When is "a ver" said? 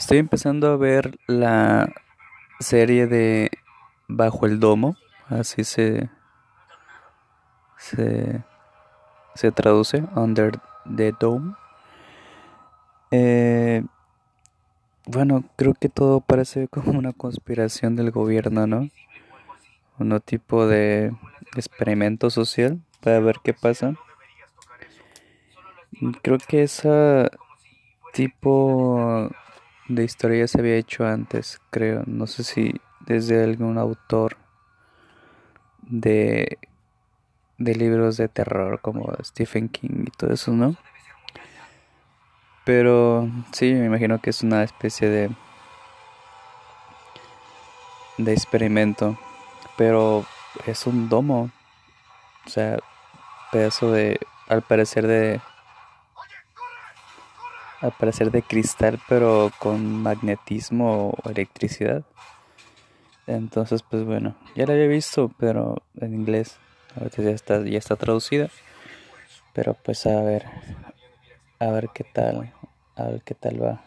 0.68-1.18, 70.06-70.44, 71.58-71.90, 72.96-73.22